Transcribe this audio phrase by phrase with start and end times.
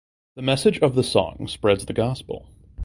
[0.33, 2.47] The message of the song spreads the gospel.